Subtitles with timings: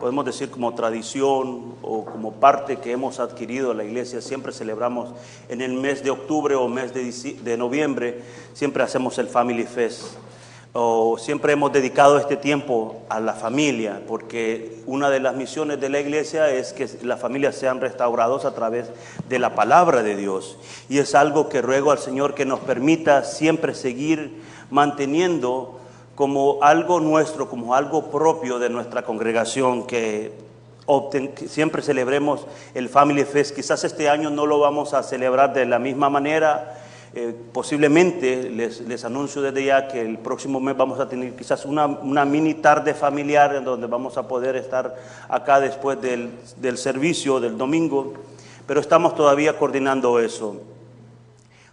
[0.00, 5.10] podemos decir como tradición o como parte que hemos adquirido la iglesia, siempre celebramos
[5.48, 7.10] en el mes de octubre o mes de,
[7.42, 8.22] de noviembre,
[8.54, 10.04] siempre hacemos el Family Fest.
[10.74, 15.88] O siempre hemos dedicado este tiempo a la familia, porque una de las misiones de
[15.88, 18.90] la iglesia es que las familias sean restauradas a través
[19.28, 20.58] de la palabra de Dios.
[20.88, 25.77] Y es algo que ruego al Señor que nos permita siempre seguir manteniendo
[26.18, 30.32] como algo nuestro, como algo propio de nuestra congregación, que,
[31.46, 32.44] siempre celebremos
[32.74, 33.54] el Family Fest.
[33.54, 36.76] Quizás este año no lo vamos a celebrar de la misma manera.
[37.14, 41.86] Eh, posiblemente les, anuncio desde ya que el próximo mes vamos a tener quizás una,
[42.24, 44.96] mini tarde familiar en donde vamos a poder estar
[45.28, 48.14] acá después del, servicio del domingo,
[48.66, 50.56] pero estamos todavía coordinando eso.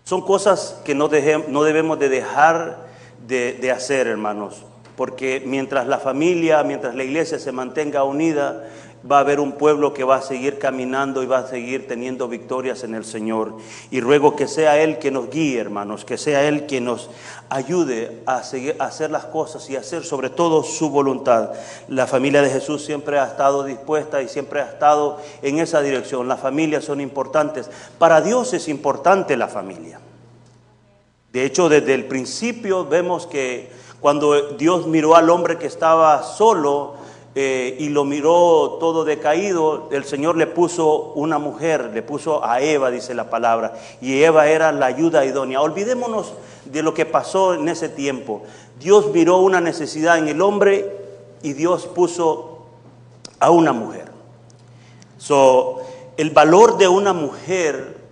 [0.04, 1.10] Son cosas que no,
[1.48, 2.85] no debemos de dejar
[3.28, 4.64] de, hacer, hermanos,
[4.96, 8.64] porque mientras la familia, mientras la iglesia se mantenga unida,
[9.10, 12.28] va a haber un pueblo que va a seguir caminando y va a seguir teniendo
[12.28, 13.58] victorias en el Señor.
[13.92, 17.10] Y ruego que sea Él que nos guíe, hermanos, que sea Él que nos
[17.50, 21.52] ayude a, seguir, hacer las cosas y hacer sobre todo su voluntad.
[21.88, 26.28] La familia de Jesús siempre ha estado dispuesta y siempre ha estado en esa dirección.
[26.28, 27.70] Las familias son importantes.
[28.00, 30.00] Para Dios es importante la familia.
[31.36, 33.70] De hecho, desde el principio vemos que
[34.00, 36.94] cuando Dios miró al hombre que estaba solo
[37.36, 42.62] eh, y lo miró todo decaído, el Señor le puso una mujer, le puso a
[42.62, 45.60] Eva, dice la palabra, y Eva era la ayuda idónea.
[45.60, 46.32] Olvidémonos
[46.64, 48.44] de lo que pasó en ese tiempo.
[48.80, 50.90] Dios miró una necesidad en el hombre
[51.44, 52.60] y Dios puso
[53.42, 54.06] a una mujer.
[55.18, 55.82] So,
[56.16, 58.05] el valor de una mujer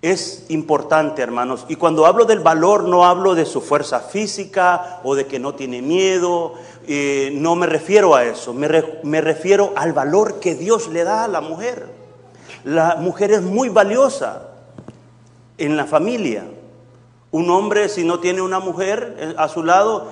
[0.00, 1.66] es importante, hermanos.
[1.68, 5.54] Y cuando hablo del valor, no hablo de su fuerza física o de que no
[5.54, 6.54] tiene miedo.
[6.86, 8.54] Eh, no me refiero a eso.
[8.54, 8.68] Me,
[9.02, 11.86] me refiero al valor que Dios le da a la mujer.
[12.64, 14.48] La mujer es muy valiosa
[15.58, 16.44] en la familia.
[17.30, 20.08] Un hombre, si no tiene una mujer eh, a su lado,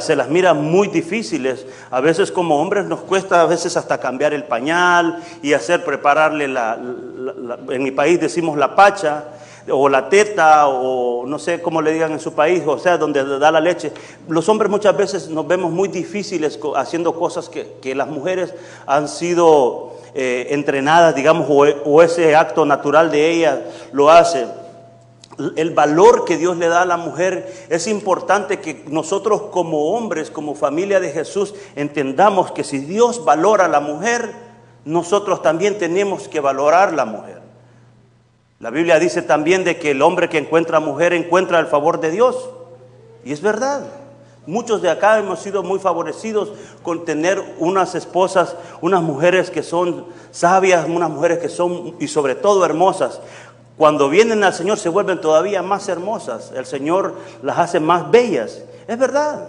[0.00, 1.66] se las mira muy difíciles.
[1.90, 6.46] A veces como hombres nos cuesta a veces hasta cambiar el pañal y hacer, prepararle
[6.46, 6.78] la,
[7.70, 9.24] en mi país decimos la pacha
[9.68, 13.24] o la teta o no sé cómo le digan en su país, o sea, donde
[13.40, 13.92] da la leche.
[14.28, 18.54] Los hombres muchas veces nos vemos muy difíciles haciendo cosas que, las mujeres
[18.86, 23.58] han sido eh, entrenadas, digamos, o, o ese acto natural de ellas
[23.92, 24.59] lo hacen
[25.56, 30.30] el valor que Dios le da a la mujer, es importante que nosotros como hombres,
[30.30, 34.32] como familia de Jesús, entendamos que si Dios valora a la mujer,
[34.84, 37.40] nosotros también tenemos que valorar a la mujer.
[38.58, 42.10] La Biblia dice también de que el hombre que encuentra mujer encuentra el favor de
[42.10, 42.50] Dios.
[43.24, 43.86] Y es verdad.
[44.46, 46.52] Muchos de acá hemos sido muy favorecidos
[46.82, 52.34] con tener unas esposas, unas mujeres que son sabias, unas mujeres que son y sobre
[52.34, 53.20] todo hermosas.
[53.80, 56.52] Cuando vienen al Señor se vuelven todavía más hermosas.
[56.54, 58.60] El Señor las hace más bellas.
[58.86, 59.48] Es verdad.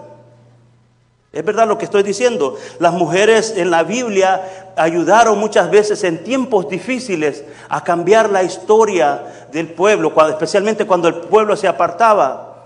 [1.34, 2.56] Es verdad lo que estoy diciendo.
[2.80, 9.50] Las mujeres en la Biblia ayudaron muchas veces en tiempos difíciles a cambiar la historia
[9.52, 12.64] del pueblo, especialmente cuando el pueblo se apartaba.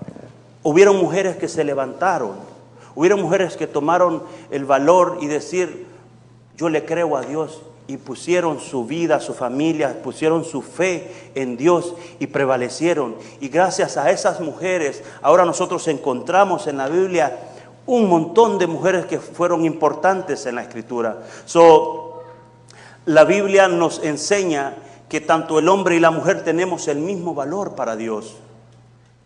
[0.62, 2.34] Hubieron mujeres que se levantaron,
[2.94, 4.22] hubieron mujeres que tomaron
[4.52, 5.88] el valor y decir,
[6.58, 11.56] yo le creo a Dios y pusieron su vida, su familia, pusieron su fe en
[11.56, 13.16] Dios y prevalecieron.
[13.40, 17.38] Y gracias a esas mujeres, ahora nosotros encontramos en la Biblia
[17.86, 21.20] un montón de mujeres que fueron importantes en la escritura.
[21.46, 22.24] So,
[23.06, 24.76] la Biblia nos enseña
[25.08, 28.38] que tanto el hombre y la mujer tenemos el mismo valor para Dios.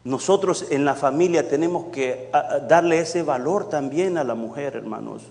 [0.03, 2.29] Nosotros en la familia tenemos que
[2.67, 5.23] darle ese valor también a la mujer, hermanos.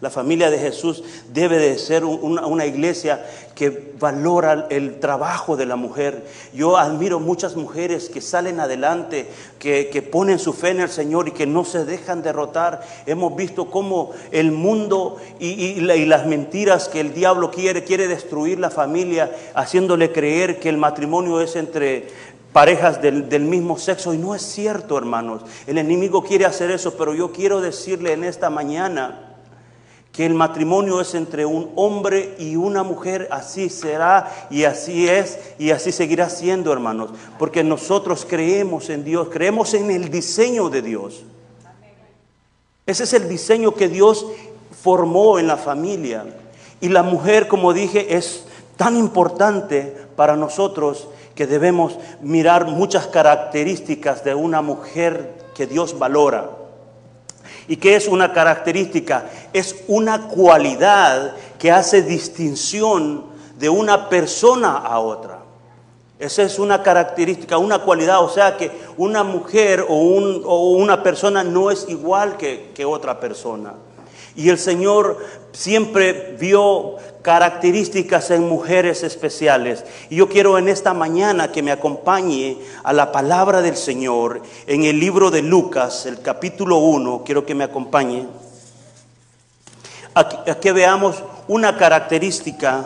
[0.00, 1.02] La familia de Jesús
[1.32, 6.26] debe de ser una, iglesia que valora el trabajo de la mujer.
[6.52, 9.26] Yo admiro muchas mujeres que salen adelante,
[9.58, 12.82] que, ponen su fe en el Señor y que no se dejan derrotar.
[13.06, 18.70] Hemos visto cómo el mundo y, las mentiras que el diablo quiere, quiere destruir la
[18.70, 22.08] familia, haciéndole creer que el matrimonio es entre
[22.52, 24.12] parejas del, mismo sexo.
[24.12, 25.42] Y no es cierto, hermanos.
[25.66, 29.35] El enemigo quiere hacer eso, pero yo quiero decirle en esta mañana
[30.16, 35.38] que el matrimonio es entre un hombre y una mujer, así será y así es
[35.58, 40.80] y así seguirá siendo, hermanos, porque nosotros creemos en Dios, creemos en el diseño de
[40.80, 41.22] Dios.
[42.86, 44.26] Ese es el diseño que Dios
[44.82, 46.24] formó en la familia.
[46.80, 48.46] Y la mujer, como dije, es
[48.76, 56.50] tan importante para nosotros que debemos mirar muchas características de una mujer que Dios valora.
[57.68, 59.28] ¿Y qué es una característica?
[59.52, 63.24] Es una cualidad que hace distinción
[63.58, 65.38] de una persona a otra.
[66.18, 71.70] Esa es una característica, una cualidad, o sea que una mujer o, una persona no
[71.70, 73.74] es igual que, otra persona.
[74.36, 75.18] Y el Señor
[75.52, 79.84] siempre vio características en mujeres especiales.
[80.10, 84.84] Y yo quiero en esta mañana que me acompañe a la palabra del Señor en
[84.84, 88.28] el libro de Lucas, el capítulo 1, quiero que me acompañe.
[90.14, 92.84] Aquí, que veamos una característica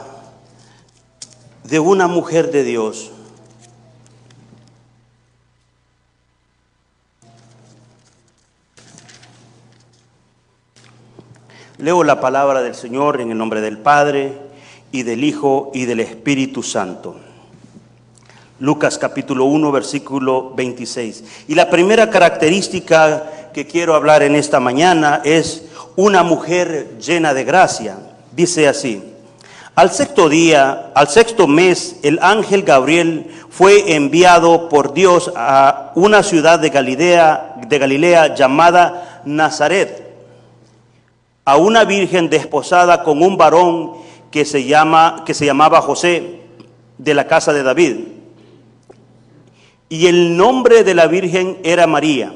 [1.64, 3.11] de una mujer de Dios.
[11.81, 14.35] Leo la palabra del Señor en el nombre del Padre
[14.93, 17.17] y del Hijo y del Espíritu Santo.
[18.59, 21.25] Lucas capítulo 1, versículo 26.
[21.49, 25.65] Y la primera característica que quiero hablar en esta mañana es
[25.97, 27.97] una mujer llena de gracia.
[28.32, 29.03] Dice así,
[29.75, 36.23] al sexto día, al sexto mes, el ángel Gabriel fue enviado por Dios a una
[36.23, 40.09] ciudad de Galilea, de Galilea llamada Nazaret
[41.44, 43.92] a una virgen desposada con un varón
[44.31, 46.40] que se, llama, que se llamaba José
[46.98, 47.96] de la casa de David.
[49.88, 52.32] Y el nombre de la virgen era María.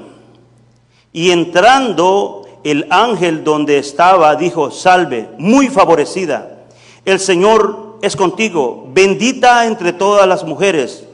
[1.12, 6.64] Y entrando el ángel donde estaba, dijo, salve, muy favorecida,
[7.04, 11.04] el Señor es contigo, bendita entre todas las mujeres.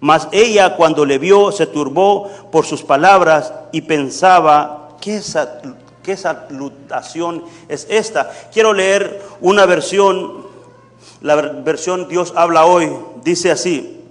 [0.00, 5.20] Mas ella cuando le vio se turbó por sus palabras y pensaba, ¿qué
[6.04, 8.30] ¿Qué salutación es esta?
[8.52, 10.46] Quiero leer una versión,
[11.22, 14.02] la versión Dios habla hoy, dice así,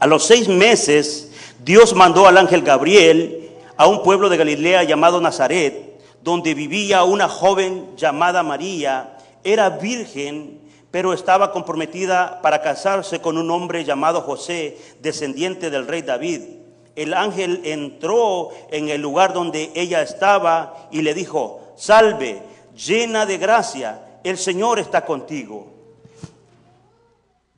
[0.00, 1.30] a los seis meses
[1.64, 7.28] Dios mandó al ángel Gabriel a un pueblo de Galilea llamado Nazaret, donde vivía una
[7.28, 10.60] joven llamada María, era virgen,
[10.90, 16.61] pero estaba comprometida para casarse con un hombre llamado José, descendiente del rey David
[16.96, 22.42] el ángel entró en el lugar donde ella estaba y le dijo, salve,
[22.74, 25.72] llena de gracia, el Señor está contigo.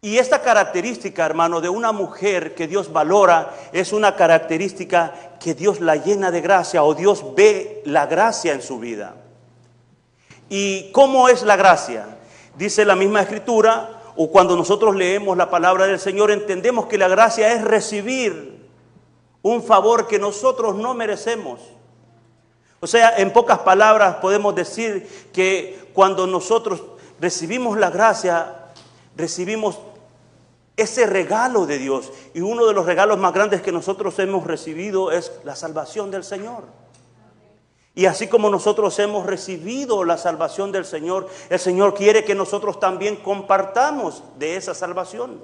[0.00, 5.80] Y esta característica, hermano, de una mujer que Dios valora, es una característica que Dios
[5.80, 9.14] la llena de gracia o Dios ve la gracia en su vida.
[10.50, 12.18] ¿Y cómo es la gracia?
[12.54, 17.08] Dice la misma escritura, o cuando nosotros leemos la palabra del Señor, entendemos que la
[17.08, 18.53] gracia es recibir
[19.44, 21.60] un favor que nosotros no merecemos.
[22.80, 26.82] O sea, en pocas palabras podemos decir que cuando nosotros
[27.20, 28.70] recibimos la gracia,
[29.14, 29.78] recibimos
[30.78, 32.10] ese regalo de Dios.
[32.32, 36.24] Y uno de los regalos más grandes que nosotros hemos recibido es la salvación del
[36.24, 36.64] Señor.
[37.94, 42.80] Y así como nosotros hemos recibido la salvación del Señor, el Señor quiere que nosotros
[42.80, 45.38] también compartamos de esa salvación.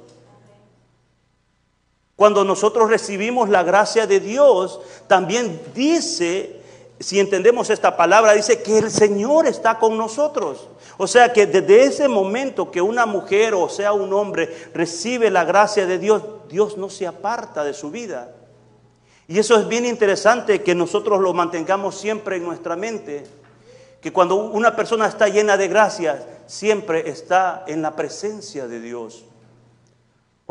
[2.20, 6.60] Cuando nosotros recibimos la gracia de Dios, también dice,
[6.98, 10.69] si entendemos esta palabra, dice que el Señor está con nosotros.
[10.98, 15.44] O sea que desde ese momento que una mujer o sea un hombre recibe la
[15.44, 18.34] gracia de Dios, Dios no se aparta de su vida.
[19.27, 23.24] Y eso es bien interesante que nosotros lo mantengamos siempre en nuestra mente,
[24.03, 29.24] que cuando una persona está llena de gracia, siempre está en la presencia de Dios.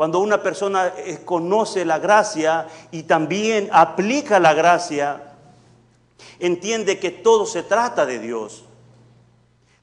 [0.00, 5.34] Cuando una persona eh, conoce la gracia y también aplica la gracia,
[6.38, 8.64] entiende que todo se trata de Dios.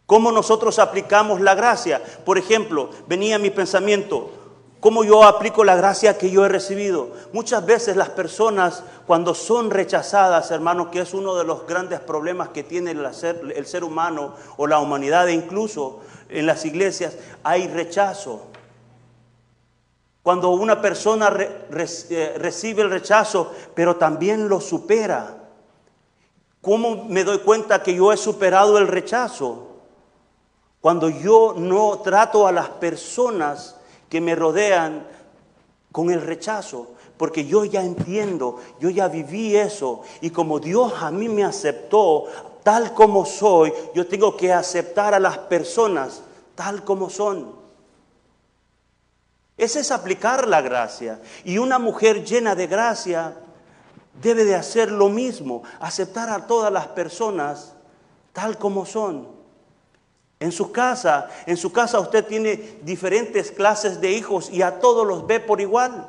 [0.07, 2.01] ¿Cómo nosotros aplicamos la gracia?
[2.25, 4.31] Por ejemplo, venía mi pensamiento,
[4.79, 7.11] ¿cómo yo aplico la gracia que yo he recibido?
[7.31, 12.49] Muchas veces las personas cuando son rechazadas, hermanos, que es uno de los grandes problemas
[12.49, 17.13] que tiene el ser, el ser humano o la humanidad, e incluso en las iglesias,
[17.43, 18.47] hay rechazo.
[20.27, 25.37] Cuando una persona eh, recibe el rechazo, pero también lo supera.
[26.61, 29.67] ¿Cómo me doy cuenta que yo he superado el rechazo?
[30.81, 33.77] Cuando yo no trato a las personas
[34.09, 35.07] que me rodean
[35.93, 41.09] con el rechazo, porque yo ya entiendo, yo ya viví eso, y como Dios a
[41.09, 42.25] mí me aceptó,
[42.63, 46.21] tal como soy, yo tengo que aceptar a las personas
[46.53, 47.56] tal como son.
[49.57, 51.19] Ese es aplicar la gracia.
[51.43, 53.35] Y una mujer llena de gracia
[54.21, 57.73] debe de hacer lo mismo, aceptar a todas las personas
[58.33, 59.35] tal como son.
[60.39, 65.07] En su casa, en su casa usted tiene diferentes clases de hijos y a todos
[65.07, 66.07] los ve por igual.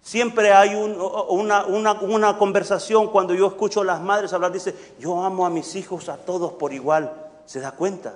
[0.00, 5.46] Siempre hay una, una, conversación cuando yo escucho a las madres hablar, dice, yo amo
[5.46, 7.12] a mis hijos a todos por igual.
[7.44, 8.14] ¿Se da cuenta?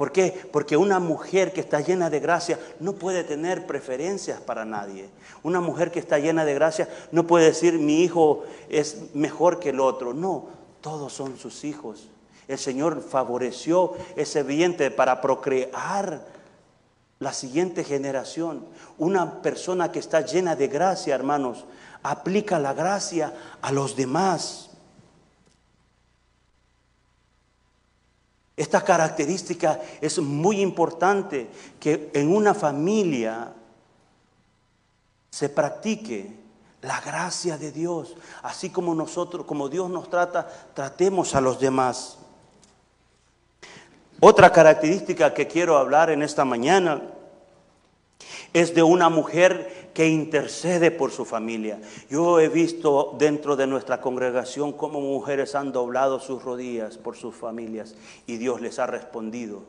[0.00, 0.48] ¿Por qué?
[0.50, 5.10] Porque una mujer que está llena de gracia no puede tener preferencias para nadie.
[5.42, 9.68] Una mujer que está llena de gracia no puede decir mi hijo es mejor que
[9.68, 10.14] el otro.
[10.14, 10.46] No,
[10.80, 12.08] todos son sus hijos.
[12.48, 16.24] El Señor favoreció ese vientre para procrear
[17.18, 18.64] la siguiente generación.
[18.96, 21.66] Una persona que está llena de gracia, hermanos,
[22.02, 24.69] aplica la gracia a los demás.
[28.60, 31.48] Esta característica es muy importante
[31.80, 33.54] que en una familia
[35.30, 36.36] se practique
[36.82, 42.18] la gracia de Dios, así como nosotros, como Dios nos trata, tratemos a los demás.
[44.20, 47.00] Otra característica que quiero hablar en esta mañana
[48.52, 51.80] es de una mujer que intercede por su familia.
[52.08, 57.34] Yo he visto dentro de nuestra congregación cómo mujeres han doblado sus rodillas por sus
[57.34, 57.94] familias
[58.26, 59.62] y Dios les ha respondido.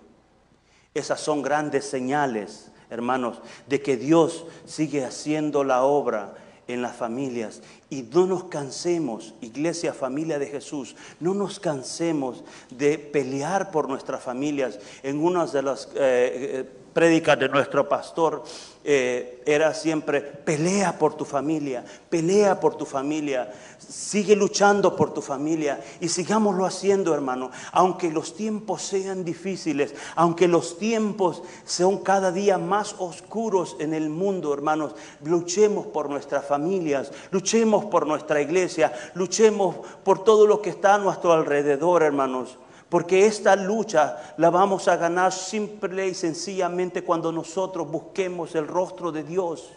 [0.93, 6.35] Esas son grandes señales, hermanos, de que Dios sigue haciendo la obra
[6.67, 7.61] en las familias.
[7.89, 14.21] Y no nos cansemos, iglesia, familia de Jesús, no nos cansemos de pelear por nuestras
[14.21, 14.79] familias.
[15.03, 18.43] En una de las eh, eh, prédicas de nuestro pastor,
[18.83, 25.21] eh, era siempre, pelea por tu familia, pelea por tu familia, sigue luchando por tu
[25.21, 32.31] familia y sigámoslo haciendo, hermano, aunque los tiempos sean difíciles, aunque los tiempos sean cada
[32.31, 38.91] día más oscuros en el mundo, hermanos, luchemos por nuestras familias, luchemos por nuestra iglesia,
[39.13, 42.57] luchemos por todo lo que está a nuestro alrededor, hermanos.
[42.91, 49.13] Porque esta lucha la vamos a ganar simple y sencillamente cuando nosotros busquemos el rostro
[49.13, 49.69] de Dios.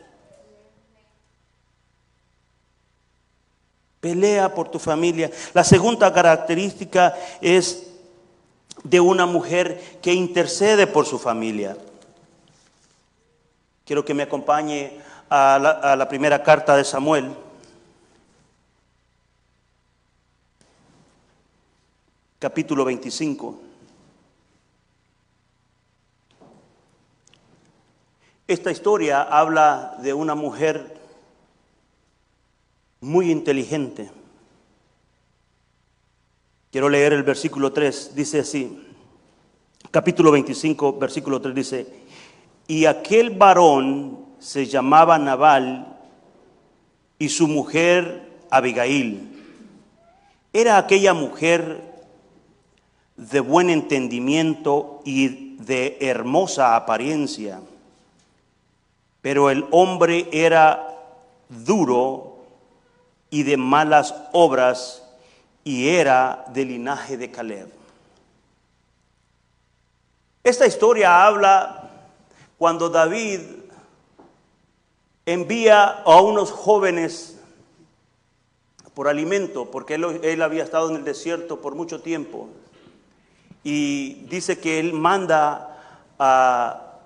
[4.00, 5.30] Pelea por tu familia.
[5.52, 7.86] La segunda característica es
[8.82, 11.76] de una mujer que intercede por su familia.
[13.84, 14.98] Quiero que me acompañe
[15.30, 17.43] a la, a la primera carta de Samuel.
[22.44, 23.58] Capítulo 25.
[28.46, 30.94] Esta historia habla de una mujer
[33.00, 34.10] muy inteligente.
[36.70, 38.88] Quiero leer el versículo 3, dice así,
[39.90, 41.86] capítulo 25, versículo 3 dice,
[42.66, 45.96] y aquel varón se llamaba Nabal
[47.18, 49.30] y su mujer Abigail.
[50.52, 51.93] Era aquella mujer
[53.16, 57.60] de buen entendimiento y de hermosa apariencia.
[59.20, 60.94] Pero el hombre era
[61.48, 62.44] duro
[63.30, 65.02] y de malas obras
[65.62, 67.68] y era del linaje de Caleb.
[70.42, 71.90] Esta historia habla
[72.58, 73.40] cuando David
[75.24, 77.38] envía a unos jóvenes
[78.92, 82.48] por alimento, porque él, él había estado en el desierto por mucho tiempo
[83.64, 85.78] y dice que él manda
[86.18, 86.98] a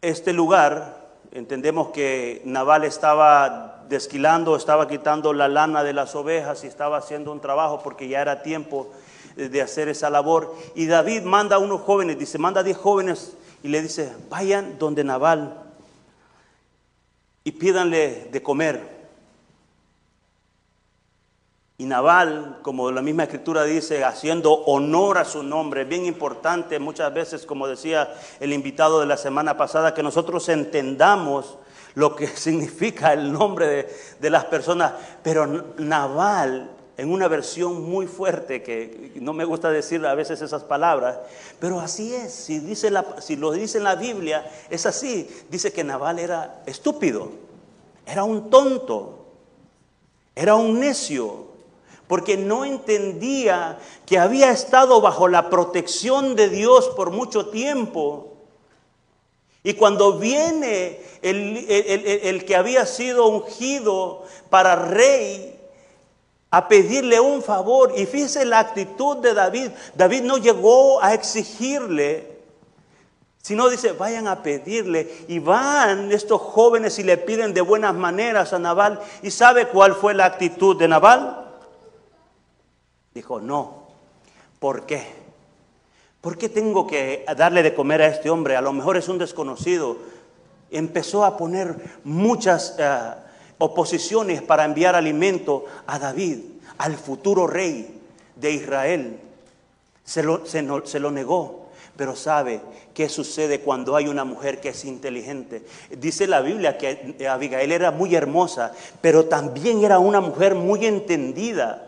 [0.00, 0.96] este lugar,
[1.32, 7.32] entendemos que Naval estaba desquilando, estaba quitando la lana de las ovejas y estaba haciendo
[7.32, 8.88] un trabajo porque ya era tiempo
[9.34, 10.54] de hacer esa labor.
[10.74, 14.78] Y David manda a unos jóvenes, dice, manda a diez jóvenes y le dice, vayan
[14.78, 15.54] donde Naval
[17.42, 18.97] y pídanle de comer.
[21.80, 27.14] Y Naval, como la misma escritura dice, haciendo honor a su nombre, bien importante muchas
[27.14, 31.56] veces, como decía el invitado de la semana pasada, que nosotros entendamos
[31.94, 34.92] lo que significa el nombre de, de las personas.
[35.22, 35.46] Pero
[35.78, 41.16] Naval, en una versión muy fuerte, que no me gusta decir a veces esas palabras,
[41.60, 45.30] pero así es, si, dice la, si lo dice en la Biblia, es así.
[45.48, 47.30] Dice que Naval era estúpido,
[48.04, 49.26] era un tonto,
[50.34, 51.47] era un necio
[52.08, 58.32] porque no entendía que había estado bajo la protección de Dios por mucho tiempo.
[59.62, 65.54] Y cuando viene el, que había sido ungido para rey,
[66.50, 67.92] a pedirle un favor.
[67.94, 69.70] Y fíjese la actitud de David.
[69.94, 72.38] David no llegó a exigirle,
[73.42, 75.26] sino dice, vayan a pedirle.
[75.28, 79.00] Y van estos jóvenes y le piden de buenas maneras a Nabal.
[79.22, 81.47] ¿Y sabe cuál fue la actitud de Nabal?
[83.18, 83.88] Dijo, no.
[84.58, 85.02] ¿Por qué?
[86.20, 88.56] ¿Por qué tengo que darle de comer a este hombre?
[88.56, 89.96] A lo mejor es un desconocido.
[90.70, 92.74] Empezó a poner muchas...
[92.78, 96.38] Eh, oposiciones para enviar alimento a David,
[96.78, 98.00] al futuro rey
[98.36, 99.18] de Israel.
[100.04, 101.66] Se lo, se, lo negó.
[101.96, 102.60] Pero sabe
[102.94, 105.64] qué sucede cuando hay una mujer que es inteligente.
[105.90, 111.87] Dice la Biblia que Abigail era muy hermosa, pero también era una mujer muy entendida.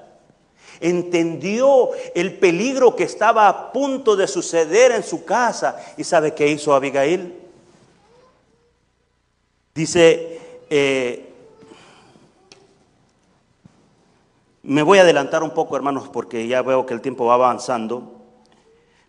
[0.81, 5.77] Entendió el peligro que estaba a punto de suceder en su casa.
[5.97, 7.35] ¿Y sabe qué hizo Abigail?
[9.75, 11.31] Dice, eh,
[14.63, 18.21] Me voy a adelantar un poco, hermanos, porque ya veo que el tiempo va avanzando,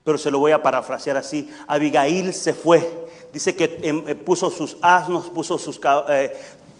[0.03, 1.49] pero se lo voy a parafrasear así.
[1.67, 3.07] Abigail se fue.
[3.33, 6.35] Dice que em, eh, puso sus asnos, puso sus eh,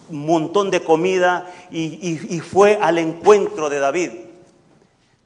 [0.10, 4.12] montón de comida y fue al encuentro de David.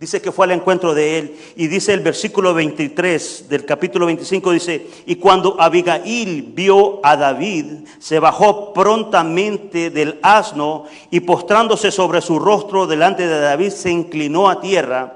[0.06, 1.36] Dice que fue al encuentro de él.
[1.56, 7.88] Y dice el versículo 23 del capítulo 25, dice, y cuando Abigail vio a David,
[7.98, 14.48] se bajó prontamente del asno y postrándose sobre su rostro delante de David, se inclinó
[14.48, 15.12] a tierra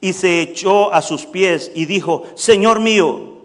[0.00, 3.38] y se echó a sus pies y dijo, Señor mío,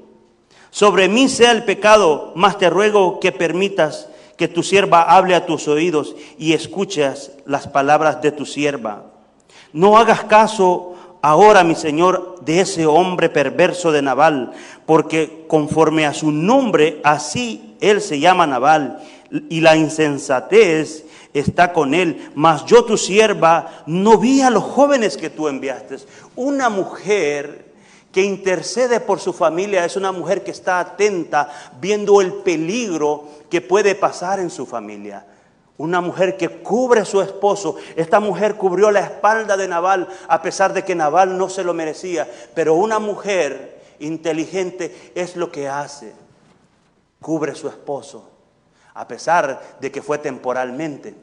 [0.69, 5.47] sobre mí sea el pecado, mas te ruego que permitas que tu sierva hable a
[5.47, 9.16] tus oídos y escuches las palabras de tu sierva.
[9.73, 14.53] No hagas caso ahora, mi Señor, de ese hombre perverso de Nabal,
[14.85, 19.03] porque conforme a su nombre, así él se llama Nabal,
[19.49, 22.31] y la insensatez está con él.
[22.35, 25.97] Mas yo, tu sierva, no vi a los jóvenes que tú enviaste.
[26.35, 27.65] Una mujer
[28.11, 33.61] que intercede por su familia es una mujer que está atenta, viendo el peligro que
[33.61, 35.25] puede pasar en su familia.
[35.77, 37.75] Una mujer que cubre a su esposo.
[37.95, 41.73] Esta mujer cubrió la espalda de Naval a pesar de que Naval no se lo
[41.73, 42.27] merecía.
[42.55, 46.13] Pero una mujer inteligente es lo que hace.
[47.21, 48.31] Cubre a su esposo
[48.97, 51.13] a pesar de que fue temporalmente.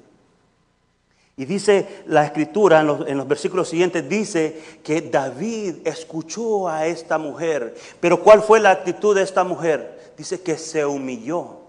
[1.37, 6.87] Y dice la escritura en los, en los, versículos siguientes, dice que David escuchó a
[6.87, 7.75] esta mujer.
[7.99, 10.13] Pero ¿cuál fue la actitud de esta mujer?
[10.17, 11.64] Dice que se humilló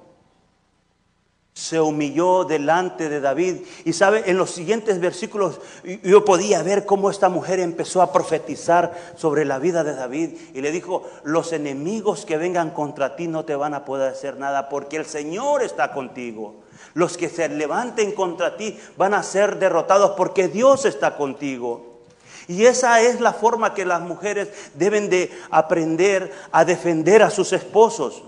[1.55, 3.61] se humilló delante de David.
[3.85, 5.61] Y sabe, en los siguientes versículos
[6.03, 10.31] yo podía ver cómo esta mujer empezó a profetizar sobre la vida de David.
[10.53, 14.37] Y le dijo, los enemigos que vengan contra ti no te van a poder hacer
[14.37, 16.55] nada porque el Señor está contigo.
[16.93, 22.01] Los que se levanten contra ti van a ser derrotados porque Dios está contigo.
[22.49, 27.53] Y esa es la forma que las mujeres deben de aprender a defender a sus
[27.53, 28.23] esposos.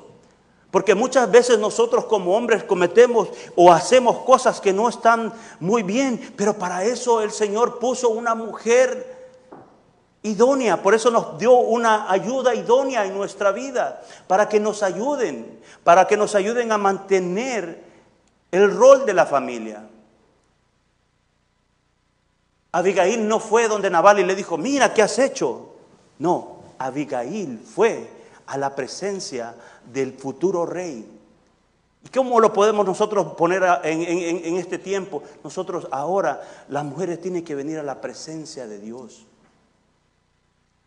[0.77, 6.35] Porque muchas veces nosotros como hombres cometemos o hacemos cosas que no están muy bien,
[6.37, 9.31] pero para eso el Señor puso una mujer
[10.21, 15.59] idónea, por eso nos dio una ayuda idónea en nuestra vida, para que nos ayuden,
[15.83, 17.83] para que nos ayuden a mantener
[18.51, 19.83] el rol de la familia.
[22.71, 25.73] Abigail no fue donde Nabal y le dijo, mira, ¿qué has hecho?
[26.19, 28.16] No, Abigail fue
[28.47, 29.55] a la presencia
[29.91, 31.05] del futuro rey.
[32.03, 35.23] ¿Y cómo lo podemos nosotros poner en, este tiempo?
[35.43, 39.25] Nosotros ahora, las mujeres tienen que venir a la presencia de Dios,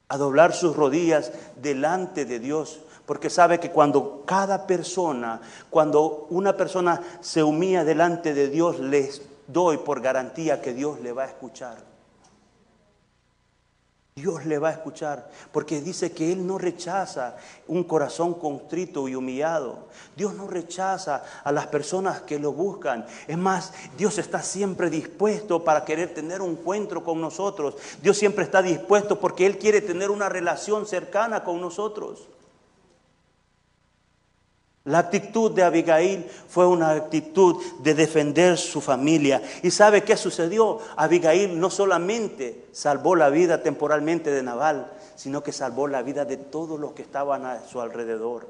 [0.08, 6.56] a doblar sus rodillas delante de Dios, porque sabe que cuando cada persona, cuando una
[6.56, 11.26] persona se humilla delante de Dios, les doy por garantía que Dios le va a
[11.26, 11.89] escuchar.
[14.20, 17.36] Dios le va a escuchar, porque dice que Él no rechaza
[17.68, 19.78] un corazón contrito y humillado.
[20.14, 23.06] Dios no rechaza a las personas que lo buscan.
[23.26, 27.76] Es más, Dios está siempre dispuesto para querer tener un encuentro con nosotros.
[28.02, 32.28] Dios siempre está dispuesto porque Él quiere tener una relación cercana con nosotros.
[34.84, 39.42] La actitud de Abigail fue una actitud de defender su familia.
[39.62, 40.78] ¿Y sabe qué sucedió?
[40.96, 46.38] Abigail no solamente salvó la vida temporalmente de Nabal, sino que salvó la vida de
[46.38, 48.46] todos los que estaban a su alrededor.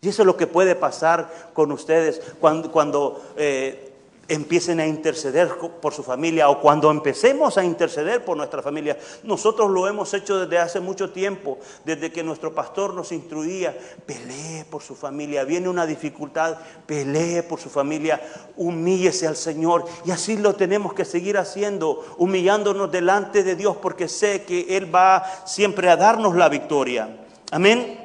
[0.00, 3.89] Y eso es lo que puede pasar con ustedes cuando, cuando eh,
[4.30, 5.48] empiecen a interceder
[5.82, 8.96] por su familia o cuando empecemos a interceder por nuestra familia.
[9.24, 14.64] Nosotros lo hemos hecho desde hace mucho tiempo, desde que nuestro pastor nos instruía, pelee
[14.70, 18.20] por su familia, viene una dificultad, pelee por su familia,
[18.56, 24.06] humíllese al Señor y así lo tenemos que seguir haciendo, humillándonos delante de Dios porque
[24.06, 27.16] sé que Él va siempre a darnos la victoria.
[27.50, 27.98] Amén.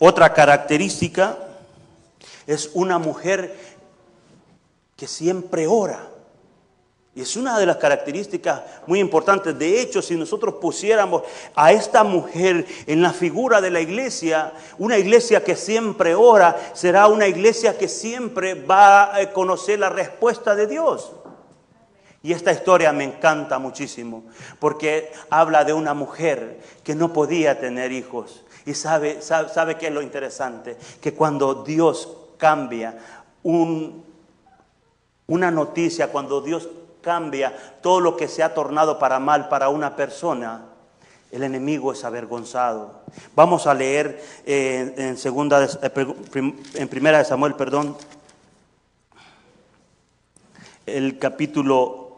[0.00, 1.36] Otra característica
[2.46, 3.69] es una mujer
[5.00, 6.10] que siempre ora.
[7.14, 9.58] Y es una de las características muy importantes.
[9.58, 11.22] De hecho, si nosotros pusiéramos
[11.54, 17.06] a esta mujer en la figura de la iglesia, una iglesia que siempre ora, será
[17.06, 21.12] una iglesia que siempre va a conocer la respuesta de Dios.
[22.22, 24.24] Y esta historia me encanta muchísimo,
[24.58, 28.44] porque habla de una mujer que no podía tener hijos.
[28.66, 32.98] Y sabe, sabe, es lo interesante, que cuando Dios cambia
[33.42, 34.09] un,
[35.30, 36.68] una noticia, cuando Dios
[37.00, 40.66] cambia todo lo que se ha tornado para mal para una persona,
[41.30, 43.02] el enemigo es avergonzado.
[43.36, 47.96] Vamos a leer eh, en segunda, eh, en primera de Samuel, perdón,
[50.84, 52.16] el capítulo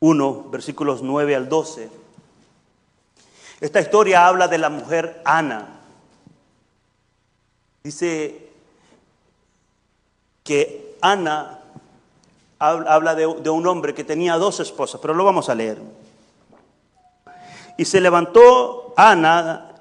[0.00, 1.88] 1, versículos 9 al 12.
[3.60, 5.68] Esta historia habla de la mujer Ana.
[7.84, 8.48] Dice
[10.42, 11.59] que Ana
[12.60, 15.78] habla de, un hombre que tenía dos esposas, pero lo vamos a leer.
[17.78, 19.72] Y se levantó Ana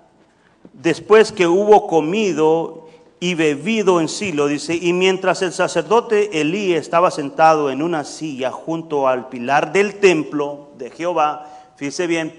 [0.72, 2.88] después que hubo comido
[3.20, 8.50] y bebido en Silo, dice, y mientras el sacerdote Elí estaba sentado en una silla
[8.50, 12.34] junto al pilar del templo de Jehová, fíjese bien,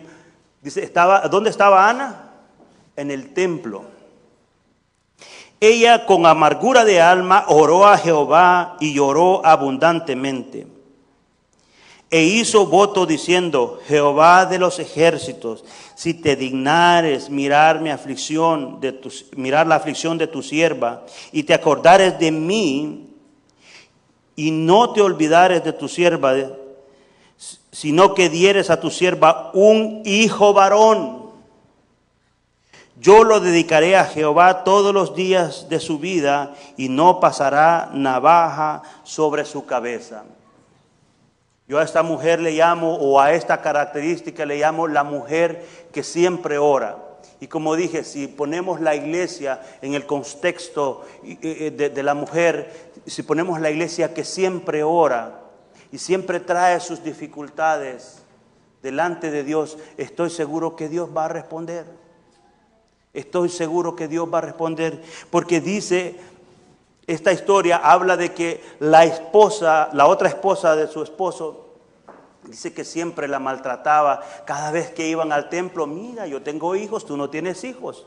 [0.63, 2.31] dice, estaba, ¿dónde estaba Ana?
[2.97, 4.00] En el templo.
[5.61, 10.67] Ella con amargura de alma oró a Jehová y lloró abundantemente.
[12.11, 18.99] E hizo voto diciendo, Jehová de los ejércitos, si te dignares mirar mi aflicción, de
[19.37, 23.11] mirar la aflicción de tu sierva, y te acordares de mí,
[24.35, 26.35] y no te olvidares de tu sierva,
[27.71, 31.20] sino que dieres a tu sierva un hijo varón
[33.01, 38.83] yo lo dedicaré a Jehová todos los días de su vida y no pasará navaja
[39.05, 40.25] sobre su cabeza.
[41.67, 46.03] Yo a esta mujer le llamo, o a esta característica le llamo la mujer que
[46.03, 46.99] siempre ora.
[47.41, 53.61] Y como dije, si ponemos la iglesia en el contexto de, la mujer, si ponemos
[53.61, 55.41] la iglesia que siempre ora
[55.91, 58.25] y siempre trae sus dificultades
[58.83, 62.00] delante de Dios, estoy seguro que Dios va a responder.
[63.13, 66.17] Estoy seguro que Dios va a responder porque dice,
[67.07, 71.71] esta historia habla de que la esposa, la otra esposa de su esposo,
[72.45, 75.87] dice que siempre la maltrataba cada vez que iban al templo.
[75.89, 78.07] Mira, yo tengo hijos, tú no tienes hijos.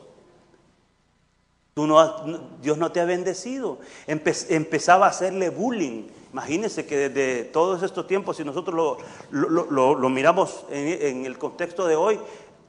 [1.74, 3.78] Tú no, Dios no te ha bendecido.
[4.06, 6.04] empezaba a hacerle bullying.
[6.32, 8.98] Imagínense que desde todos estos tiempos, si nosotros
[9.30, 12.18] lo, miramos en, en el contexto de hoy,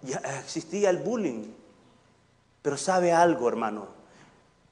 [0.02, 1.46] ya existía el bullying.
[2.66, 3.86] Pero sabe algo, hermano.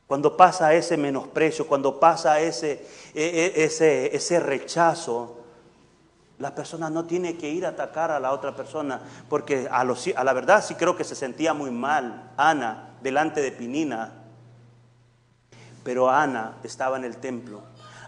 [0.07, 5.37] Cuando pasa ese menosprecio, cuando pasa ese, e, e, ese, ese rechazo,
[6.39, 10.23] la persona no tiene que ir a atacar a la otra persona, porque a, a
[10.23, 14.11] la verdad sí creo que se sentía muy mal Ana delante de Pinina.
[15.83, 17.61] Pero Ana estaba en el templo.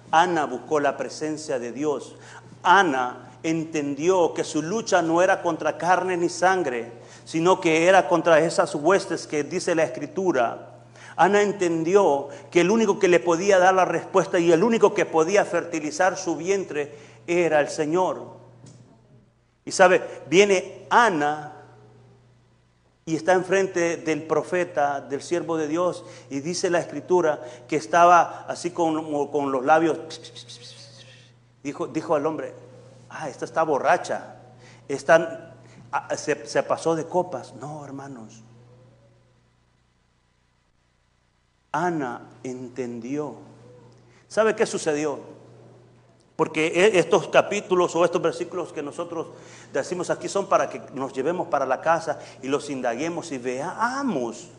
[0.09, 2.15] Ana buscó la presencia de Dios.
[2.63, 8.39] Ana entendió que su lucha no era contra carne ni sangre, sino que era contra
[8.39, 10.71] esas huestes que dice la escritura.
[11.17, 15.05] Ana entendió que el único que le podía dar la respuesta y el único que
[15.05, 16.93] podía fertilizar su vientre
[17.25, 18.35] era el Señor.
[19.65, 21.53] Y sabe, viene Ana
[23.05, 28.45] y está enfrente del profeta, del siervo de Dios, y dice la escritura que estaba
[28.47, 29.97] así con, con los labios.
[31.63, 32.53] Dijo, dijo al hombre,
[33.09, 34.35] ah, esta está borracha,
[34.87, 35.54] esta
[35.97, 37.53] Ah, se, pasó de copas.
[37.53, 38.43] No, hermanos.
[41.71, 43.35] Ana entendió.
[44.27, 45.21] ¿Sabe qué sucedió?
[46.35, 49.27] Porque e, estos capítulos o estos versículos que nosotros
[49.71, 54.49] decimos aquí son para que nos llevemos para la casa y los indaguemos y veamos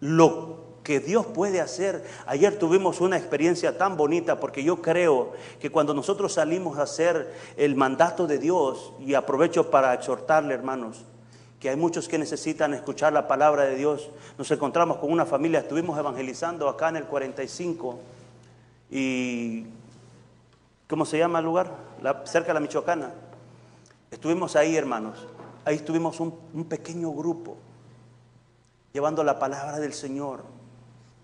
[0.00, 2.04] lo que Dios puede hacer.
[2.26, 7.34] Ayer tuvimos una experiencia tan bonita porque yo creo que cuando nosotros salimos a hacer
[7.56, 11.04] el mandato de Dios, y aprovecho para exhortarle hermanos,
[11.58, 15.60] que hay muchos que necesitan escuchar la palabra de Dios, nos encontramos con una familia,
[15.60, 17.98] estuvimos evangelizando acá en el 45
[18.90, 19.64] y
[20.86, 21.72] ¿cómo se llama el lugar?
[22.24, 23.10] cerca de la Michoacana.
[24.10, 25.26] Estuvimos ahí, hermanos.
[25.64, 27.56] Ahí estuvimos un, un pequeño grupo,
[28.92, 30.44] llevando la palabra del Señor,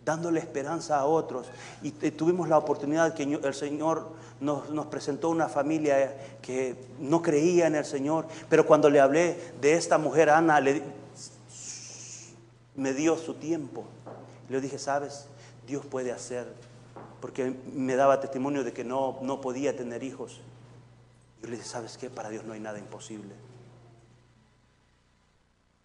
[0.05, 1.47] dándole esperanza a otros.
[1.83, 4.09] Y tuvimos la oportunidad que el Señor
[4.41, 9.37] nos, nos, presentó una familia que no creía en el Señor, pero cuando le hablé
[9.61, 10.83] de esta mujer, Ana, le,
[12.77, 13.85] me dio su tiempo.
[14.49, 15.27] Le dije, sabes,
[15.67, 16.47] Dios puede hacer,
[17.21, 20.41] porque me daba testimonio de que no, no podía tener hijos.
[21.43, 22.11] Yo le dije, ¿sabes qué?
[22.11, 23.35] Para Dios no hay nada imposible.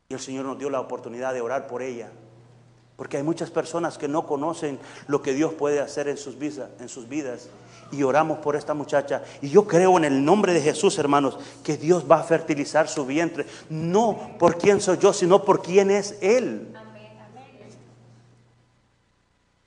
[0.10, 2.10] Y el Señor nos dio la oportunidad de orar por ella.
[2.96, 6.70] Porque hay muchas personas que no conocen lo que Dios puede hacer en sus, vidas,
[6.80, 7.50] en sus vidas.
[7.92, 9.24] Y oramos por esta muchacha.
[9.42, 13.06] Y yo creo en el nombre de Jesús, hermanos, que Dios va a fertilizar su
[13.06, 13.46] vientre.
[13.70, 16.74] No por quién soy yo, sino por quién es Él.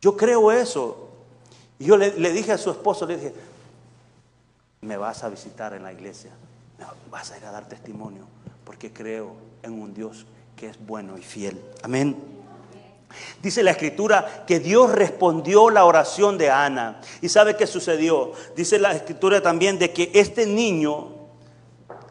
[0.00, 1.10] Yo creo eso.
[1.78, 3.34] Y yo le, le dije a su esposo, le dije,
[4.80, 6.30] me vas a visitar en la iglesia,
[7.10, 8.24] vas a ir a dar testimonio,
[8.64, 11.60] porque creo en un Dios que es bueno y fiel.
[11.82, 12.37] Amén.
[13.42, 17.00] Dice la escritura que Dios respondió la oración de Ana.
[17.22, 18.32] ¿Y sabe qué sucedió?
[18.56, 21.14] Dice la escritura también de que este niño,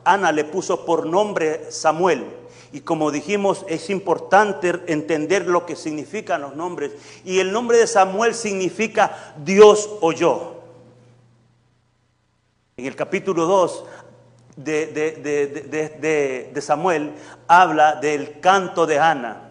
[0.04, 2.26] Ana le puso por nombre Samuel.
[2.72, 6.92] Y como dijimos, es importante entender lo que significan los nombres.
[7.24, 10.56] Y el nombre de Samuel significa Dios oyó.
[12.76, 13.86] En el capítulo 2
[14.58, 14.88] de,
[16.54, 17.14] de, Samuel
[17.48, 19.47] habla del canto de Ana.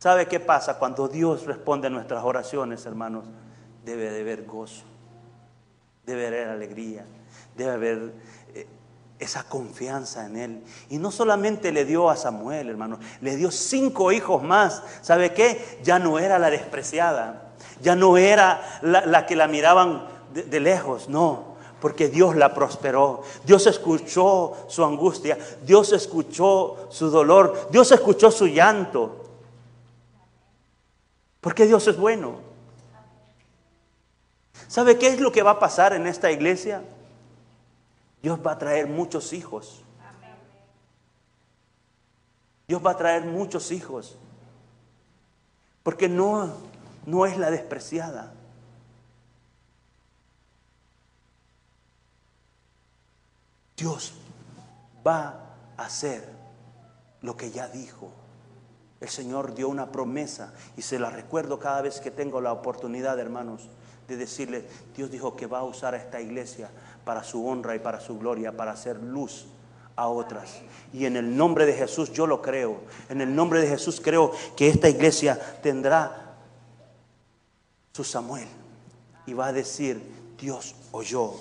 [0.00, 0.78] ¿Sabe qué pasa?
[0.78, 3.26] Cuando Dios responde a nuestras oraciones, hermanos,
[3.84, 4.84] debe de haber gozo,
[6.06, 7.04] debe haber alegría,
[7.54, 8.12] debe haber
[8.54, 8.66] eh,
[9.18, 10.64] esa confianza en Él.
[10.88, 14.82] Y no solamente le dio a Samuel, hermano, le dio cinco hijos más.
[15.02, 15.78] ¿Sabe qué?
[15.82, 21.56] Ya no era la despreciada, ya no era la que la miraban de, lejos, no,
[21.78, 23.22] porque Dios la prosperó.
[23.44, 29.19] Dios escuchó su angustia, Dios escuchó su dolor, Dios escuchó su llanto.
[31.40, 32.40] Porque Dios es bueno.
[34.68, 36.82] ¿Sabe qué es lo que va a pasar en esta iglesia?
[38.22, 39.82] Dios va a traer muchos hijos.
[42.68, 44.16] Dios va a traer muchos hijos.
[45.82, 46.52] Porque no,
[47.06, 48.32] no es la despreciada.
[53.76, 54.12] Dios
[55.06, 56.28] va a hacer
[57.22, 58.12] lo que ya dijo.
[59.00, 63.18] El Señor dio una promesa y se la recuerdo cada vez que tengo la oportunidad,
[63.18, 63.68] hermanos,
[64.06, 66.70] de decirle, Dios dijo que va a usar a esta iglesia
[67.04, 69.46] para su honra y para su gloria, para hacer luz
[69.96, 70.60] a otras.
[70.92, 72.80] Y en el nombre de Jesús yo lo creo.
[73.08, 76.36] En el nombre de Jesús creo que esta iglesia tendrá
[77.92, 78.48] su Samuel
[79.26, 80.00] y va a decir,
[80.38, 81.34] Dios oyó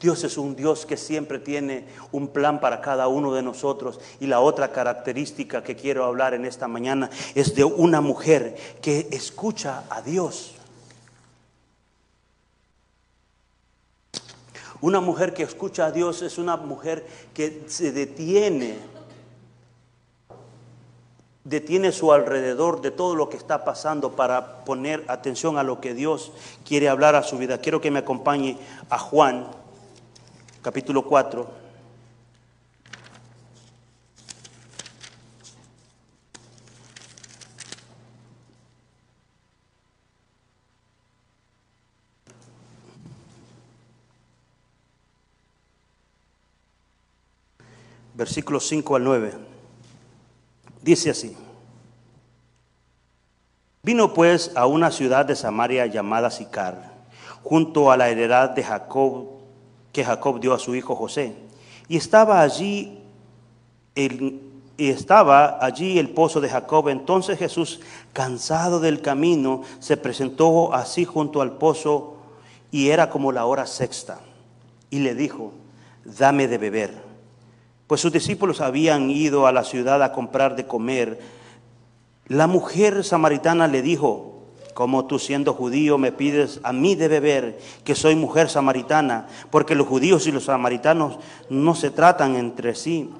[0.00, 4.00] Dios es un Dios que siempre tiene un plan para cada uno de nosotros.
[4.18, 9.08] Y la otra característica que quiero hablar en esta mañana es de una mujer que
[9.10, 10.54] escucha a Dios.
[14.80, 18.78] Una mujer que escucha a Dios es una mujer que se detiene,
[21.44, 25.92] detiene su alrededor de todo lo que está pasando para poner atención a lo que
[25.92, 26.32] Dios
[26.66, 27.58] quiere hablar a su vida.
[27.58, 28.56] Quiero que me acompañe
[28.88, 29.59] a Juan
[30.62, 31.70] capítulo 4.
[48.14, 49.32] Versículos 5 al 9.
[50.82, 51.34] Dice así.
[53.82, 56.92] Vino pues a una ciudad de Samaria llamada Sicar,
[57.42, 59.39] junto a la heredad de Jacob
[59.92, 61.34] que Jacob dio a su hijo José.
[61.88, 62.98] Y estaba allí
[63.94, 64.40] el,
[64.76, 66.88] y estaba allí el pozo de Jacob.
[66.88, 67.80] Entonces Jesús,
[68.12, 72.16] cansado del camino, se presentó así junto al pozo
[72.70, 74.20] y era como la hora sexta.
[74.88, 75.52] Y le dijo,
[76.04, 77.10] dame de beber.
[77.86, 81.20] Pues sus discípulos habían ido a la ciudad a comprar de comer.
[82.26, 84.29] La mujer samaritana le dijo,
[84.80, 89.74] como tú siendo judío me pides a mí de beber, que soy mujer samaritana, porque
[89.74, 91.18] los judíos y los samaritanos
[91.50, 93.10] no se tratan entre sí.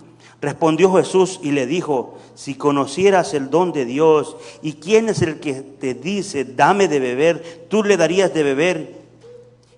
[0.41, 5.39] Respondió Jesús y le dijo, si conocieras el don de Dios y quién es el
[5.39, 8.95] que te dice, dame de beber, tú le darías de beber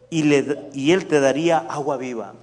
[0.08, 2.34] y él te daría agua viva.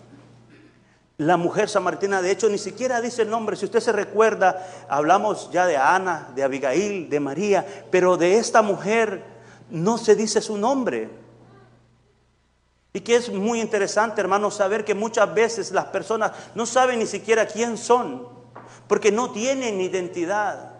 [1.19, 3.57] La mujer samaritana, de hecho, ni siquiera dice el nombre.
[3.57, 8.61] Si usted se recuerda, hablamos ya de Ana, de Abigail, de María, pero de esta
[8.61, 9.21] mujer
[9.69, 11.09] no se dice su nombre.
[12.93, 17.05] Y que es muy interesante, hermanos, saber que muchas veces las personas no saben ni
[17.05, 18.25] siquiera quién son,
[18.87, 20.71] porque no tienen identidad.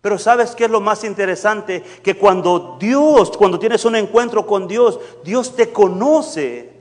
[0.00, 1.82] Pero sabes qué es lo más interesante?
[2.04, 6.77] Que cuando Dios, cuando tienes un encuentro con Dios, Dios te conoce.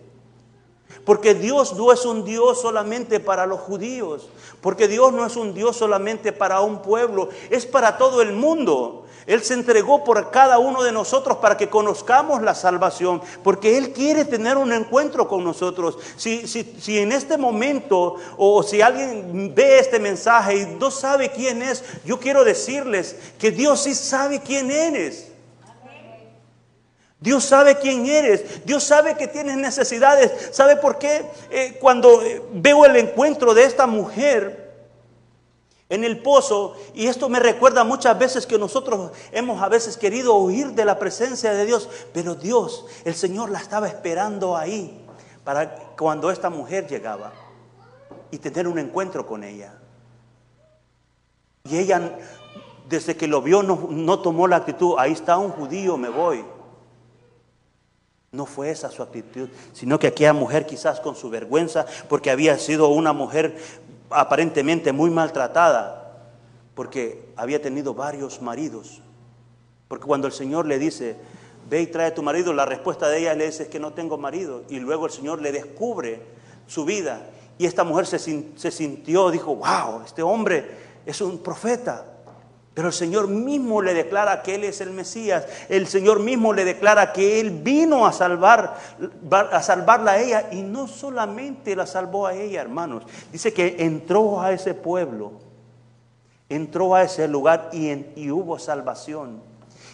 [1.07, 4.27] Porque Dios no es un Dios solamente para los judíos.
[4.59, 7.29] Porque Dios no es un Dios solamente para un pueblo.
[7.49, 9.05] Es para todo el mundo.
[9.25, 13.21] Él se entregó por cada uno de nosotros para que conozcamos la salvación.
[13.41, 15.97] Porque Él quiere tener un encuentro con nosotros.
[16.17, 21.61] Si, si en este momento o si alguien ve este mensaje y no sabe quién
[21.61, 25.36] es, yo quiero decirles que Dios sí sabe quién eres.
[27.19, 30.49] Dios sabe quién eres, Dios sabe que tienes necesidades.
[30.51, 31.25] ¿Sabe por qué?
[31.49, 34.67] Eh, cuando eh, veo el encuentro de esta mujer
[35.89, 40.35] en el pozo, y esto me recuerda muchas veces que nosotros hemos a veces querido
[40.35, 45.03] huir de la presencia de Dios, pero Dios, el Señor la estaba esperando ahí
[45.43, 47.31] para cuando esta mujer llegaba
[48.29, 49.73] y tener un encuentro con ella.
[51.63, 52.19] Y ella,
[52.87, 56.45] desde que lo vio, no, no tomó la actitud, ahí está un judío, me voy.
[58.31, 62.57] No fue esa su actitud, sino que aquella mujer quizás con su vergüenza, porque había
[62.59, 63.57] sido una mujer
[64.09, 66.25] aparentemente muy maltratada,
[66.75, 69.01] porque había tenido varios maridos.
[69.87, 71.15] Porque cuando el Señor le dice,
[71.69, 73.93] ve y trae a tu marido, la respuesta de ella le dice es que no
[73.93, 74.63] tengo marido.
[74.69, 76.21] Y luego el Señor le descubre
[76.67, 77.29] su vida.
[77.57, 80.69] Y esta mujer se, se sintió, dijo, wow, este hombre
[81.05, 82.16] es un profeta.
[82.77, 85.47] Pero el Señor mismo le declara que Él es el Mesías.
[85.67, 88.77] El Señor mismo le declara que Él vino a salvar,
[89.31, 90.49] a salvarla a ella.
[90.51, 93.01] Y no solamente la salvó a ella, hermanos.
[93.31, 95.31] Dice que entró a ese pueblo,
[96.49, 99.41] entró a ese lugar y, y hubo salvación.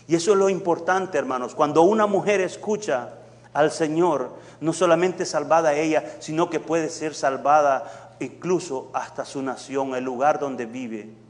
[0.06, 1.56] Y eso es lo importante, hermanos.
[1.56, 3.12] Cuando una mujer escucha
[3.54, 9.42] al Señor, no solamente salvada a ella, sino que puede ser salvada incluso hasta su
[9.42, 11.23] nación, el lugar donde vive.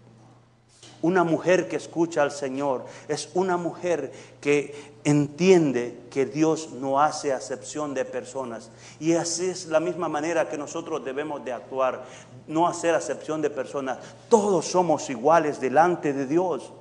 [1.03, 7.33] Una mujer que escucha al Señor es una mujer que entiende que Dios no hace
[7.33, 8.71] acepción de personas.
[9.01, 12.05] Y así es la misma manera que nosotros debemos de actuar,
[12.47, 13.97] no hacer acepción de personas.
[14.29, 16.71] Todos somos iguales delante de Dios.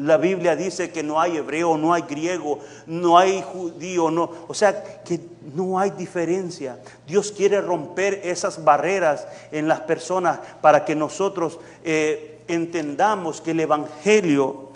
[0.00, 4.54] La Biblia dice que no hay hebreo, no hay griego, no hay judío, no, o
[4.54, 5.20] sea, que
[5.54, 6.78] no hay diferencia.
[7.06, 13.60] Dios quiere romper esas barreras en las personas para que nosotros eh, entendamos que el
[13.60, 14.70] Evangelio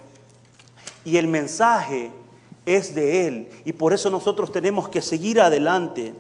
[1.07, 2.11] y el mensaje
[2.67, 3.49] es de Él.
[3.65, 6.13] Y por eso nosotros tenemos que seguir adelante.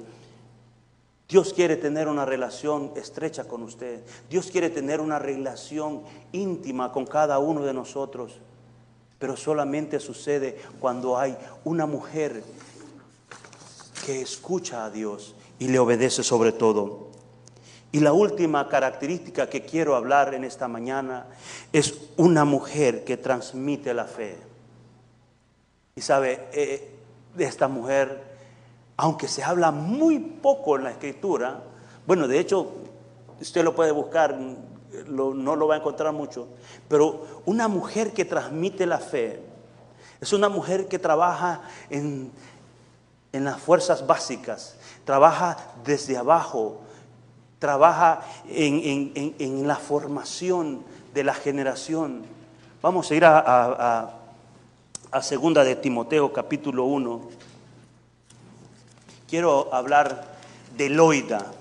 [1.29, 4.03] Dios quiere tener una relación estrecha con usted.
[4.31, 8.40] Dios quiere tener una relación íntima con cada uno de nosotros.
[9.25, 11.35] Pero solamente sucede cuando hay
[11.65, 12.45] una mujer
[14.05, 17.09] que escucha a Dios y le obedece sobre todo.
[17.91, 21.25] Y la última característica que quiero hablar en esta mañana
[21.73, 24.37] es una mujer que transmite la fe.
[25.97, 26.91] Y sabe, eh,
[27.35, 28.23] de esta mujer,
[28.99, 31.63] aunque se habla muy poco en la escritura,
[32.07, 32.73] bueno, de hecho,
[33.41, 34.39] usted lo puede buscar,
[35.07, 36.48] no lo va a encontrar mucho,
[36.88, 39.42] pero una mujer que transmite la fe
[40.20, 42.30] es una mujer que trabaja en,
[43.33, 46.80] en las fuerzas básicas, trabaja desde abajo,
[47.59, 52.24] trabaja en, la formación de la generación.
[52.80, 54.14] Vamos a ir a,
[55.11, 57.28] a segunda de Timoteo capítulo 1.
[59.28, 60.24] Quiero hablar
[60.76, 61.52] de Loida.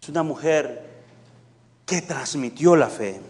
[0.00, 0.85] Es una mujer
[1.86, 3.20] que transmitió la fe.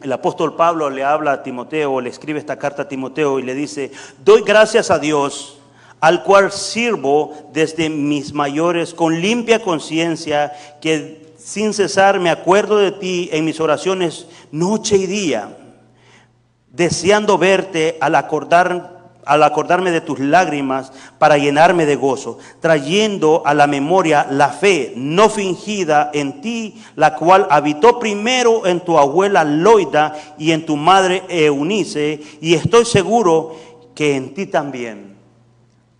[0.00, 3.54] El apóstol Pablo le habla a Timoteo, le escribe esta carta a Timoteo y le
[3.54, 3.92] dice,
[4.24, 5.58] doy gracias a Dios,
[6.00, 12.92] al cual sirvo desde mis mayores con limpia conciencia, que sin cesar me acuerdo de
[12.92, 15.58] ti en mis oraciones noche y día,
[16.70, 23.54] deseando verte al acordar al acordarme de tus lágrimas para llenarme de gozo, trayendo a
[23.54, 29.44] la memoria la fe no fingida en ti, la cual habitó primero en tu abuela
[29.44, 33.56] Loida y en tu madre Eunice, y estoy seguro
[33.94, 35.16] que en ti también.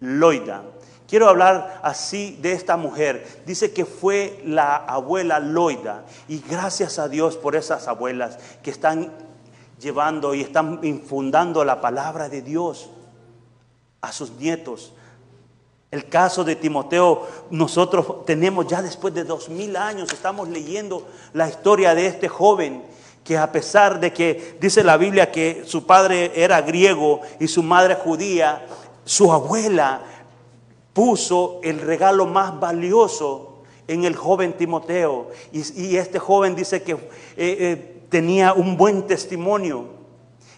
[0.00, 0.62] Loida.
[1.06, 3.42] Quiero hablar así de esta mujer.
[3.44, 6.04] Dice que fue la abuela Loida.
[6.28, 9.10] Y gracias a Dios por esas abuelas que están
[9.80, 12.90] llevando y están infundando la palabra de Dios.
[14.00, 14.92] A sus nietos.
[15.90, 21.48] El caso de Timoteo, nosotros tenemos ya después de dos mil años, estamos leyendo la
[21.48, 22.84] historia de este joven
[23.24, 27.62] que a pesar de que dice la Biblia que su padre era griego y su
[27.62, 28.66] madre judía,
[29.04, 30.02] su abuela
[30.92, 35.30] puso el regalo más valioso en el joven Timoteo.
[35.52, 36.98] Y, este joven dice que eh,
[37.36, 39.99] eh, tenía un buen testimonio.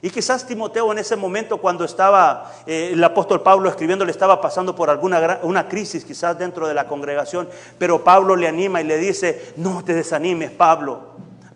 [0.05, 4.41] Y quizás Timoteo en ese momento cuando estaba eh, el apóstol Pablo escribiendo le estaba
[4.41, 7.49] pasando por alguna una crisis quizás dentro de la congregación,
[7.79, 10.99] pero Pablo le anima y le dice, no te desanimes Pablo,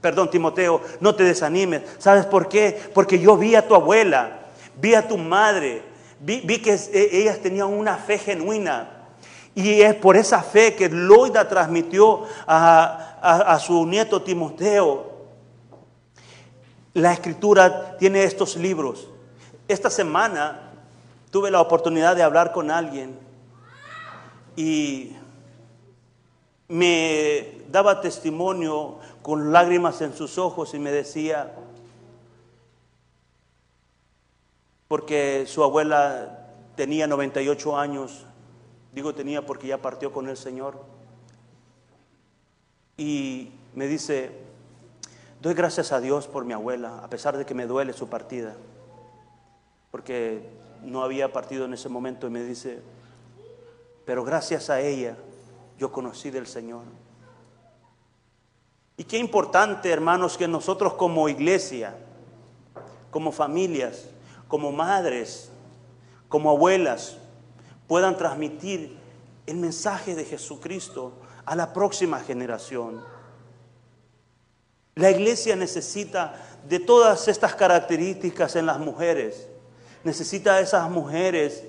[0.00, 1.82] perdón Timoteo, no te desanimes.
[1.98, 2.80] ¿Sabes por qué?
[2.94, 4.42] Porque yo vi a tu abuela,
[4.80, 5.82] vi a tu madre,
[6.20, 9.08] vi, que e, ellas tenían una fe genuina.
[9.56, 15.15] Y es por esa fe que Loida transmitió a su nieto Timoteo
[16.96, 19.06] la escritura tiene estos libros.
[19.68, 20.72] Esta semana
[21.30, 23.18] tuve la oportunidad de hablar con alguien
[24.56, 25.12] y
[26.68, 31.54] me daba testimonio con lágrimas en sus ojos y me decía,
[34.88, 38.24] porque su abuela tenía 98 años,
[38.94, 40.82] digo tenía porque ya partió con el Señor,
[42.96, 44.45] y me dice,
[45.46, 48.56] Doy gracias a Dios por mi abuela, a pesar de que me duele su partida,
[49.92, 50.42] porque
[50.82, 52.80] no había partido en ese momento y me dice,
[54.04, 55.16] pero gracias a ella
[55.78, 56.82] yo conocí del Señor.
[58.96, 61.96] Y qué importante, hermanos, que nosotros como iglesia,
[63.12, 64.06] como familias,
[64.48, 65.48] como madres,
[66.28, 67.18] como abuelas,
[67.86, 68.98] puedan transmitir
[69.46, 71.12] el mensaje de Jesucristo
[71.44, 73.00] a la próxima generación.
[74.98, 76.34] La iglesia necesita
[76.66, 79.46] de todas estas características en las mujeres.
[80.04, 81.64] Necesita de esas mujeres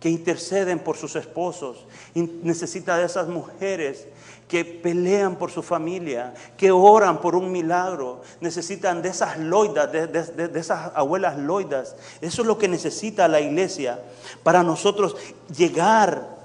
[0.00, 1.84] que interceden por sus esposos.
[2.14, 4.08] Necesita de esas mujeres
[4.48, 8.22] que pelean por su familia, que oran por un milagro.
[8.40, 11.94] Necesitan de esas loidas, de, esas abuelas loidas.
[12.22, 14.00] Eso es lo que necesita la iglesia
[14.42, 15.14] para nosotros
[15.54, 16.38] llegar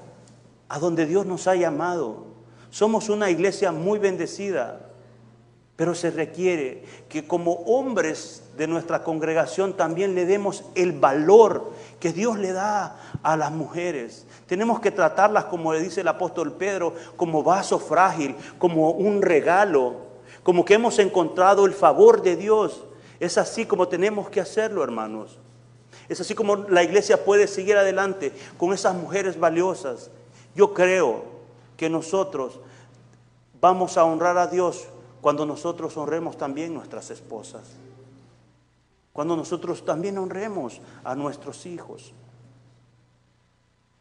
[0.67, 2.25] a donde Dios nos ha llamado.
[2.69, 4.86] Somos una iglesia muy bendecida.
[5.77, 12.11] Pero se requiere que como hombres de nuestra congregación también le demos el valor que
[12.11, 14.25] Dios le da a las mujeres.
[14.47, 19.97] Tenemos que tratarlas, como le dice el apóstol Pedro, como vaso frágil, como un regalo,
[20.41, 22.83] como que hemos encontrado el favor de Dios.
[23.19, 25.37] Es así como tenemos que hacerlo, hermanos.
[26.09, 30.09] Es así como la iglesia puede seguir adelante con esas mujeres valiosas.
[30.55, 31.23] Yo creo
[31.75, 32.59] que nosotros
[33.61, 34.87] vamos a honrar a Dios
[35.27, 37.63] cuando nosotros honremos también nuestras esposas.
[39.11, 42.13] Cuando nosotros también honremos a nuestros hijos.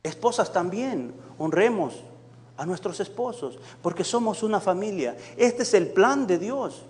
[0.04, 1.96] Esposas también, honremos
[2.56, 5.16] a nuestros esposos, porque somos una familia.
[5.36, 6.84] Este es el plan de Dios.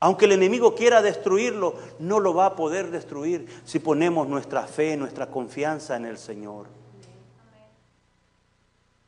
[0.00, 4.96] Aunque el enemigo quiera destruirlo, no lo va a poder destruir si ponemos nuestra fe,
[4.96, 6.66] nuestra confianza en el Señor.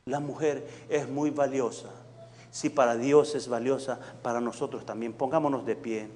[0.05, 1.89] La mujer es muy valiosa
[2.51, 5.13] si para Dios es valiosa, para nosotros también.
[5.13, 6.09] Pongámonos de pie.